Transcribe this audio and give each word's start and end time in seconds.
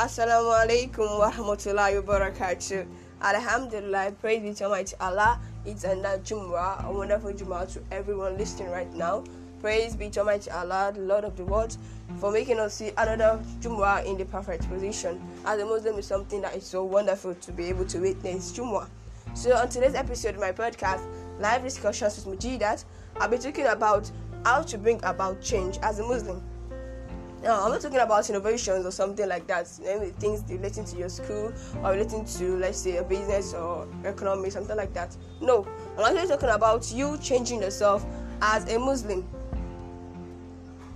Assalamu 0.00 0.48
alaikum 0.56 1.18
wa 1.18 1.30
rahmatullahi 1.30 2.02
wa 2.02 2.14
barakatuh. 2.18 2.86
Alhamdulillah, 3.20 4.12
praise 4.12 4.40
be 4.40 4.54
to 4.54 4.64
Almighty 4.64 4.96
Allah. 4.98 5.38
It's 5.66 5.84
another 5.84 6.22
Jumu'ah, 6.22 6.86
a 6.88 6.90
wonderful 6.90 7.34
Jumu'ah 7.34 7.70
to 7.74 7.82
everyone 7.90 8.38
listening 8.38 8.70
right 8.70 8.90
now. 8.94 9.24
Praise 9.60 9.94
be 9.94 10.08
to 10.08 10.20
Almighty 10.20 10.50
Allah, 10.52 10.90
the 10.94 11.02
Lord 11.02 11.24
of 11.24 11.36
the 11.36 11.44
world, 11.44 11.76
for 12.16 12.32
making 12.32 12.58
us 12.60 12.72
see 12.76 12.92
another 12.96 13.44
Jumu'ah 13.60 14.06
in 14.06 14.16
the 14.16 14.24
perfect 14.24 14.66
position. 14.70 15.20
As 15.44 15.60
a 15.60 15.66
Muslim, 15.66 15.98
is 15.98 16.06
something 16.06 16.40
that 16.40 16.56
is 16.56 16.64
so 16.64 16.82
wonderful 16.82 17.34
to 17.34 17.52
be 17.52 17.64
able 17.66 17.84
to 17.84 17.98
witness 17.98 18.52
Jumu'ah. 18.52 18.88
So, 19.34 19.54
on 19.54 19.68
today's 19.68 19.94
episode 19.94 20.34
of 20.34 20.40
my 20.40 20.52
podcast, 20.52 21.06
Live 21.40 21.62
Discussions 21.62 22.24
with 22.24 22.40
Mujidat, 22.40 22.86
I'll 23.18 23.28
be 23.28 23.36
talking 23.36 23.66
about 23.66 24.10
how 24.46 24.62
to 24.62 24.78
bring 24.78 24.98
about 25.02 25.42
change 25.42 25.76
as 25.82 25.98
a 25.98 26.02
Muslim. 26.04 26.42
Now, 27.42 27.64
I'm 27.64 27.70
not 27.70 27.80
talking 27.80 28.00
about 28.00 28.28
innovations 28.28 28.84
or 28.84 28.90
something 28.90 29.26
like 29.26 29.46
that, 29.46 29.66
maybe 29.82 30.10
things 30.18 30.44
relating 30.46 30.84
to 30.84 30.96
your 30.98 31.08
school 31.08 31.52
or 31.82 31.92
relating 31.92 32.26
to, 32.26 32.58
let's 32.58 32.76
say, 32.78 32.98
a 32.98 33.02
business 33.02 33.54
or 33.54 33.88
economy, 34.04 34.50
something 34.50 34.76
like 34.76 34.92
that. 34.92 35.16
No, 35.40 35.66
I'm 35.96 36.04
actually 36.04 36.28
talking 36.28 36.50
about 36.50 36.92
you 36.92 37.16
changing 37.16 37.62
yourself 37.62 38.04
as 38.42 38.70
a 38.70 38.78
Muslim. 38.78 39.26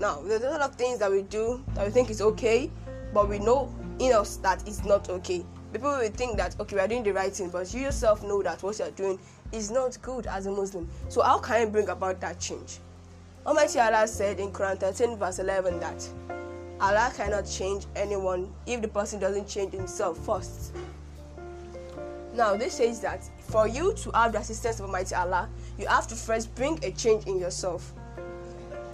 Now, 0.00 0.20
there's 0.22 0.42
a 0.42 0.50
lot 0.50 0.62
of 0.62 0.74
things 0.74 0.98
that 0.98 1.12
we 1.12 1.22
do 1.22 1.62
that 1.74 1.86
we 1.86 1.92
think 1.92 2.10
is 2.10 2.20
okay, 2.20 2.72
but 3.14 3.28
we 3.28 3.38
know 3.38 3.72
in 4.00 4.12
us 4.12 4.38
that 4.38 4.66
it's 4.66 4.84
not 4.84 5.08
okay. 5.10 5.46
People 5.72 5.90
will 5.90 6.10
think 6.10 6.36
that, 6.38 6.58
okay, 6.58 6.74
we 6.74 6.82
are 6.82 6.88
doing 6.88 7.04
the 7.04 7.12
right 7.12 7.32
thing, 7.32 7.50
but 7.50 7.72
you 7.72 7.82
yourself 7.82 8.24
know 8.24 8.42
that 8.42 8.64
what 8.64 8.76
you 8.80 8.84
are 8.84 8.90
doing 8.90 9.16
is 9.52 9.70
not 9.70 9.96
good 10.02 10.26
as 10.26 10.46
a 10.46 10.50
Muslim. 10.50 10.88
So, 11.08 11.22
how 11.22 11.38
can 11.38 11.60
you 11.60 11.66
bring 11.68 11.88
about 11.88 12.20
that 12.20 12.40
change? 12.40 12.80
Almighty 13.44 13.80
Allah 13.80 14.06
said 14.06 14.38
in 14.38 14.52
Quran 14.52 14.78
13, 14.78 15.16
verse 15.16 15.40
11, 15.40 15.80
that 15.80 16.08
Allah 16.80 17.12
cannot 17.16 17.44
change 17.44 17.86
anyone 17.96 18.52
if 18.66 18.80
the 18.80 18.86
person 18.86 19.18
doesn't 19.18 19.48
change 19.48 19.72
himself 19.72 20.16
first. 20.18 20.72
Now, 22.34 22.56
this 22.56 22.74
says 22.74 23.00
that 23.00 23.28
for 23.40 23.66
you 23.66 23.94
to 23.94 24.10
have 24.12 24.32
the 24.32 24.38
assistance 24.38 24.78
of 24.78 24.86
Almighty 24.86 25.16
Allah, 25.16 25.48
you 25.76 25.86
have 25.88 26.06
to 26.08 26.14
first 26.14 26.54
bring 26.54 26.78
a 26.84 26.92
change 26.92 27.26
in 27.26 27.38
yourself. 27.38 27.92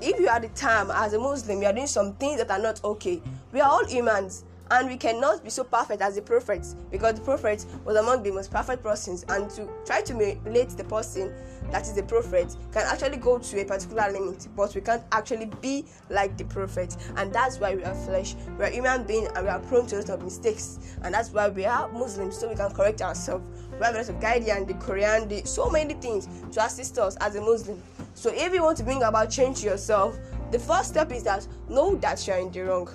If 0.00 0.18
you 0.18 0.28
are 0.28 0.40
the 0.40 0.48
time 0.48 0.90
as 0.90 1.12
a 1.14 1.20
Muslim, 1.20 1.62
you 1.62 1.68
are 1.68 1.72
doing 1.72 1.86
some 1.86 2.14
things 2.14 2.38
that 2.38 2.50
are 2.50 2.58
not 2.58 2.82
okay. 2.82 3.22
We 3.52 3.60
are 3.60 3.70
all 3.70 3.86
humans 3.86 4.42
and 4.72 4.88
we 4.88 4.96
cannot 4.96 5.44
be 5.44 5.50
so 5.50 5.64
perfect 5.64 6.00
as 6.00 6.14
the 6.14 6.22
prophets 6.22 6.76
because 6.90 7.14
the 7.16 7.20
prophet 7.20 7.66
was 7.84 7.94
among 7.96 8.22
the 8.22 8.32
most 8.32 8.50
perfect 8.50 8.82
persons. 8.82 9.22
And 9.28 9.50
to 9.50 9.68
try 9.84 10.00
to 10.00 10.14
relate 10.14 10.70
the 10.70 10.84
person 10.84 11.32
that 11.70 11.82
is 11.82 11.92
the 11.92 12.02
prophet 12.02 12.56
can 12.72 12.86
actually 12.86 13.18
go 13.18 13.38
to 13.38 13.60
a 13.60 13.64
particular 13.66 14.10
limit 14.10 14.48
but 14.56 14.74
we 14.74 14.80
can't 14.80 15.02
actually 15.12 15.50
be 15.60 15.84
like 16.08 16.38
the 16.38 16.44
prophet. 16.44 16.96
And 17.16 17.32
that's 17.34 17.60
why 17.60 17.74
we 17.74 17.84
are 17.84 17.94
flesh. 17.94 18.34
We 18.58 18.64
are 18.64 18.70
human 18.70 19.04
beings 19.04 19.28
and 19.36 19.44
we 19.44 19.50
are 19.50 19.60
prone 19.60 19.86
to 19.88 19.96
a 19.96 19.98
lot 19.98 20.08
of 20.10 20.24
mistakes. 20.24 20.78
And 21.02 21.12
that's 21.14 21.30
why 21.30 21.50
we 21.50 21.66
are 21.66 21.92
muslims 21.92 22.38
so 22.38 22.48
we 22.48 22.54
can 22.54 22.72
correct 22.72 23.02
ourselves. 23.02 23.44
We 23.72 23.84
have 23.84 23.94
a 23.94 23.98
lot 23.98 24.08
of 24.08 24.20
guidance 24.22 24.68
the 24.68 24.74
quran 24.74 25.28
the 25.28 25.46
so 25.46 25.68
many 25.68 25.94
things 25.94 26.28
to 26.52 26.64
assist 26.64 26.98
us 26.98 27.16
as 27.16 27.36
a 27.36 27.42
muslim. 27.42 27.82
So 28.14 28.30
if 28.32 28.54
you 28.54 28.62
want 28.62 28.78
to 28.78 28.84
bring 28.84 29.02
about 29.02 29.30
change 29.30 29.60
to 29.60 29.66
yourself 29.66 30.18
the 30.50 30.58
first 30.58 30.88
step 30.88 31.12
is 31.12 31.24
that 31.24 31.46
know 31.68 31.96
that 31.96 32.26
you 32.26 32.32
are 32.32 32.38
in 32.38 32.50
the 32.50 32.60
wrong. 32.60 32.88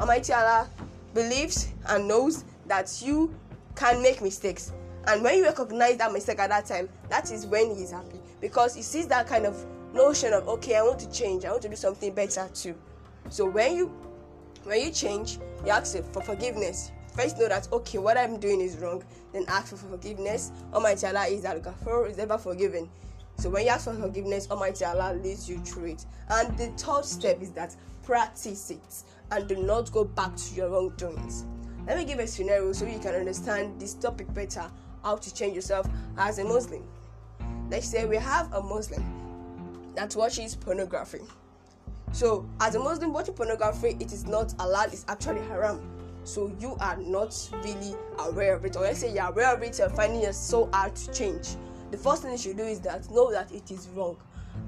Almighty 0.00 0.32
allah 0.32 0.68
believes 1.14 1.68
and 1.88 2.06
knows 2.06 2.44
that 2.66 3.02
you 3.02 3.34
can 3.74 4.02
make 4.02 4.20
mistakes. 4.22 4.72
And 5.06 5.22
when 5.22 5.38
you 5.38 5.44
recognize 5.44 5.96
that 5.98 6.12
mistake 6.12 6.38
at 6.38 6.50
that 6.50 6.66
time, 6.66 6.88
that 7.08 7.30
is 7.30 7.46
when 7.46 7.74
he 7.74 7.82
is 7.82 7.92
happy 7.92 8.20
because 8.40 8.74
he 8.74 8.82
sees 8.82 9.06
that 9.08 9.26
kind 9.26 9.46
of 9.46 9.64
notion 9.94 10.32
of 10.32 10.46
okay, 10.48 10.76
I 10.76 10.82
want 10.82 10.98
to 11.00 11.10
change, 11.10 11.44
I 11.44 11.50
want 11.50 11.62
to 11.62 11.68
do 11.68 11.76
something 11.76 12.12
better 12.12 12.48
too. 12.54 12.74
So 13.30 13.48
when 13.48 13.76
you 13.76 13.86
when 14.64 14.82
you 14.82 14.90
change, 14.90 15.38
you 15.64 15.70
ask 15.70 15.96
for 16.12 16.20
forgiveness. 16.20 16.92
First 17.14 17.38
know 17.38 17.48
that 17.48 17.68
okay, 17.72 17.98
what 17.98 18.16
I'm 18.16 18.38
doing 18.38 18.60
is 18.60 18.76
wrong, 18.76 19.02
then 19.32 19.44
ask 19.48 19.68
for 19.68 19.76
forgiveness. 19.76 20.52
Almighty 20.72 21.06
Allah 21.06 21.26
is 21.26 21.44
Al 21.44 21.60
Ghafur, 21.60 22.10
is 22.10 22.18
ever 22.18 22.38
forgiven. 22.38 22.88
So 23.38 23.48
when 23.50 23.64
you 23.64 23.70
ask 23.70 23.84
for 23.84 23.94
forgiveness, 23.94 24.50
Almighty 24.50 24.84
Allah 24.84 25.14
leads 25.22 25.48
you 25.48 25.58
through 25.58 25.92
it. 25.92 26.04
And 26.28 26.58
the 26.58 26.66
third 26.76 27.04
step 27.04 27.40
is 27.40 27.52
that 27.52 27.76
practice 28.02 28.70
it 28.70 29.04
and 29.30 29.46
do 29.46 29.62
not 29.62 29.92
go 29.92 30.04
back 30.04 30.34
to 30.34 30.54
your 30.54 30.70
wrongdoings. 30.70 31.44
Let 31.86 31.98
me 31.98 32.04
give 32.04 32.18
a 32.18 32.26
scenario 32.26 32.72
so 32.72 32.84
you 32.84 32.98
can 32.98 33.14
understand 33.14 33.80
this 33.80 33.94
topic 33.94 34.32
better 34.34 34.68
how 35.04 35.16
to 35.16 35.34
change 35.34 35.54
yourself 35.54 35.88
as 36.16 36.40
a 36.40 36.44
Muslim. 36.44 36.82
Let's 37.70 37.86
say 37.86 38.06
we 38.06 38.16
have 38.16 38.52
a 38.52 38.60
Muslim 38.60 39.04
that 39.94 40.16
watches 40.16 40.56
pornography. 40.56 41.20
So, 42.12 42.48
as 42.60 42.74
a 42.74 42.78
Muslim 42.78 43.12
watching 43.12 43.34
pornography, 43.34 43.96
it 44.00 44.12
is 44.12 44.26
not 44.26 44.54
allowed, 44.58 44.92
it's 44.92 45.04
actually 45.08 45.42
haram. 45.42 45.80
So, 46.24 46.50
you 46.58 46.76
are 46.80 46.96
not 46.96 47.36
really 47.62 47.94
aware 48.18 48.54
of 48.56 48.64
it, 48.64 48.76
or 48.76 48.82
let's 48.82 49.00
say 49.00 49.12
you're 49.12 49.28
aware 49.28 49.54
of 49.54 49.62
it, 49.62 49.78
you're 49.78 49.90
finding 49.90 50.22
it 50.22 50.34
so 50.34 50.68
hard 50.72 50.96
to 50.96 51.12
change. 51.12 51.48
The 51.90 51.96
first 51.96 52.22
thing 52.22 52.32
you 52.32 52.38
should 52.38 52.56
do 52.56 52.64
is 52.64 52.80
that 52.80 53.10
know 53.10 53.30
that 53.32 53.50
it 53.52 53.70
is 53.70 53.88
wrong 53.94 54.16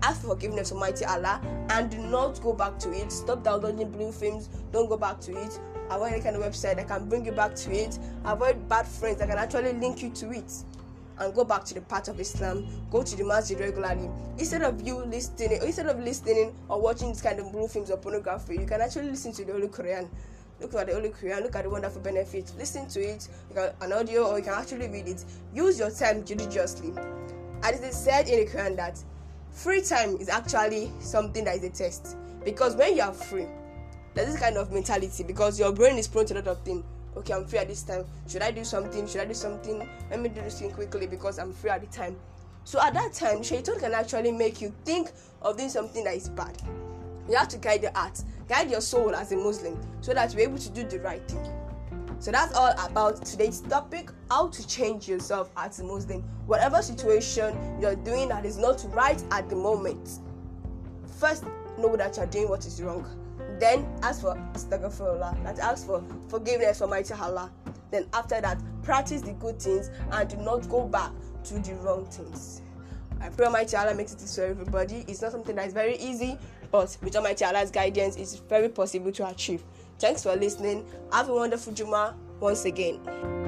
ask 0.03 0.23
for 0.23 0.29
forgiveness 0.29 0.73
Almighty 0.73 1.05
Allah 1.05 1.41
and 1.71 1.91
do 1.91 1.99
not 1.99 2.41
go 2.43 2.53
back 2.53 2.79
to 2.81 2.93
it. 2.93 3.13
Stop 3.13 3.45
downloading 3.45 3.91
blue 3.91 4.13
films, 4.13 4.49
don't 4.73 4.89
go 4.89 4.97
back 4.97 5.21
to 5.21 5.33
it. 5.33 5.61
Avoid 5.91 6.13
any 6.13 6.23
kind 6.23 6.37
of 6.37 6.43
website 6.43 6.77
that 6.77 6.89
can 6.89 7.09
bring 7.09 7.27
you 7.27 7.33
back 7.33 7.55
to 7.57 7.73
it. 7.73 7.99
Avoid 8.25 8.69
bad 8.69 8.87
friends 8.87 9.19
that 9.19 9.29
can 9.29 9.39
actually 9.39 9.73
link 9.73 10.03
you 10.03 10.11
to 10.11 10.33
it. 10.33 10.53
And 11.19 11.35
go 11.35 11.45
back 11.45 11.65
to 11.65 11.75
the 11.75 11.81
path 11.83 12.09
of 12.09 12.19
Islam. 12.19 12.67
Go 12.91 13.03
to 13.03 13.17
the 13.17 13.25
masjid 13.25 13.59
regularly. 13.59 14.09
Instead 14.39 14.63
of 14.63 14.81
you 14.87 15.05
listening, 15.05 15.61
instead 15.63 15.87
of 15.87 15.99
listening 15.99 16.55
or 16.69 16.81
watching 16.81 17.09
this 17.11 17.21
kind 17.21 17.41
of 17.41 17.51
blue 17.53 17.67
films 17.69 17.91
or 17.91 17.99
pornography, 17.99 18.55
you 18.55 18.67
can 18.67 18.81
actually 18.81 19.11
listen 19.11 19.33
to 19.33 19.45
the 19.45 19.53
Holy 19.53 19.69
Quran 19.69 20.09
look 20.61 20.75
at 20.75 20.87
the 20.87 20.95
Holy 20.95 21.11
Quran, 21.11 21.43
look 21.43 21.57
at 21.57 21.65
the 21.65 21.71
wonderful 21.71 22.01
benefits, 22.01 22.55
listen 22.59 22.89
to 22.89 23.01
it, 23.01 23.29
you 23.49 23.55
can 23.55 23.73
an 23.81 23.93
audio 23.93 24.25
or 24.27 24.39
you 24.39 24.45
can 24.45 24.55
actually 24.55 24.89
read 24.89 25.09
it. 25.09 25.25
Use 25.55 25.79
your 25.79 25.91
time 25.91 26.25
judiciously. 26.25 26.93
As 27.63 27.81
it 27.81 27.85
is 27.85 27.97
said 27.97 28.29
in 28.29 28.45
the 28.45 28.51
Quran 28.51 28.77
that 28.77 29.03
free 29.51 29.83
time 29.83 30.17
is 30.17 30.29
actually 30.29 30.91
something 31.01 31.45
that 31.45 31.57
is 31.57 31.65
a 31.65 31.71
test. 31.71 32.17
Because 32.45 32.77
when 32.77 32.97
you 32.97 33.03
are 33.03 33.13
free 33.13 33.47
there's 34.15 34.33
this 34.33 34.41
kind 34.41 34.57
of 34.57 34.73
mentality. 34.73 35.23
Because 35.23 35.59
your 35.59 35.73
brain 35.73 35.97
is 35.97 36.09
prone 36.09 36.27
to 36.27 36.35
a 36.35 36.37
lot 36.37 36.49
of 36.49 36.63
things. 36.63 36.85
Okay 37.17 37.33
i'm 37.35 37.45
free 37.45 37.59
at 37.59 37.69
this 37.69 37.83
time. 37.83 38.05
Should 38.29 38.43
i 38.43 38.51
do 38.51 38.65
something? 38.65 39.07
Should 39.07 39.21
i 39.21 39.25
do 39.25 39.35
something? 39.35 39.89
Let 40.11 40.21
me 40.21 40.29
do 40.29 40.41
this 40.43 40.61
thing 40.61 40.71
quickly 40.71 41.07
because 41.07 41.39
i'm 41.39 41.53
free 41.53 41.71
at 41.71 41.81
the 41.81 41.87
time. 41.97 42.17
So 42.65 42.81
at 42.81 42.95
that 42.95 43.13
time 43.13 43.43
shaitan 43.43 43.79
can 43.79 43.95
actually 43.95 44.33
make 44.33 44.61
you 44.61 44.73
think 44.85 45.11
of 45.43 45.57
doing 45.57 45.71
something 45.71 46.05
that 46.05 46.15
is 46.15 46.29
bad 46.29 46.57
you 47.31 47.37
have 47.37 47.49
to 47.49 47.59
guide 47.59 47.83
your 47.83 47.93
heart 47.95 48.21
guide 48.49 48.71
your 48.71 48.81
soul 48.81 49.15
as 49.15 49.33
a 49.33 49.37
muslim 49.37 49.81
so 50.01 50.13
that 50.13 50.33
you're 50.33 50.43
able 50.43 50.59
to 50.59 50.71
do 50.71 50.85
the 50.85 50.99
right 51.01 51.27
thing 51.29 51.53
so 52.21 52.31
that's 52.31 52.53
all 52.55 52.75
about 52.87 53.25
today's 53.25 53.63
topic 53.63 54.11
how 54.31 54.49
to 54.49 54.67
change 54.69 55.09
yourself 55.09 55.51
as 55.57 55.81
a 55.81 55.85
Muslim. 55.85 56.23
Whatever 56.47 56.83
situation 56.83 57.57
you're 57.81 57.97
doing 57.97 58.29
that 58.29 58.45
is 58.45 58.59
not 58.59 58.85
right 58.91 59.23
at 59.31 59.49
the 59.49 59.57
moment, 59.57 60.19
first 61.19 61.45
know 61.79 61.97
that 61.97 62.19
you're 62.19 62.27
doing 62.27 62.51
what 62.51 62.67
is 62.67 62.83
wrong. 62.83 63.07
Then 63.59 63.89
ask 64.03 64.21
for 64.21 64.35
astaghfirullah, 64.53 65.43
that 65.45 65.59
ask 65.61 65.87
for 65.87 66.05
forgiveness 66.29 66.79
from 66.79 66.91
Mighty 66.91 67.15
Allah. 67.15 67.51
Then 67.91 68.07
after 68.13 68.39
that, 68.39 68.61
practice 68.83 69.23
the 69.23 69.33
good 69.33 69.59
things 69.59 69.91
and 70.13 70.29
do 70.29 70.37
not 70.37 70.69
go 70.69 70.87
back 70.87 71.13
to 71.45 71.59
the 71.59 71.75
wrong 71.77 72.05
things. 72.05 72.61
I 73.21 73.29
pray 73.29 73.47
Almighty 73.47 73.77
Allah 73.77 73.95
makes 73.95 74.13
it 74.13 74.21
for 74.21 74.45
everybody. 74.45 75.05
It's 75.07 75.21
not 75.21 75.33
something 75.33 75.55
that 75.57 75.67
is 75.67 75.75
very 75.75 75.97
easy, 75.97 76.39
but 76.71 76.97
with 77.03 77.15
Almighty 77.17 77.45
Allah's 77.45 77.71
guidance, 77.71 78.17
it's 78.17 78.37
very 78.37 78.69
possible 78.69 79.13
to 79.13 79.29
achieve. 79.29 79.63
Thanks 79.99 80.23
for 80.23 80.35
listening. 80.35 80.87
Have 81.13 81.29
a 81.29 81.35
wonderful 81.35 81.73
Juma 81.73 82.17
once 82.41 82.65
again. 82.65 83.40